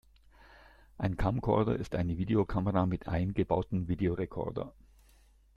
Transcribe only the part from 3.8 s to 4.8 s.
Videorekorder.